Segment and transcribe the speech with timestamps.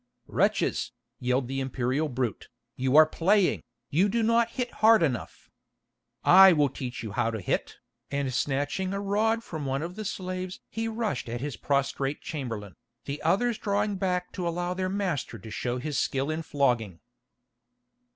[0.25, 3.61] "Wretches," yelled the Imperial brute, "you are playing,
[3.91, 5.51] you do not hit hard enough.
[6.23, 7.77] I will teach you how to hit,"
[8.09, 12.73] and snatching a rod from one of the slaves he rushed at his prostrate chamberlain,
[13.05, 16.99] the others drawing back to allow their master to show his skill in flogging.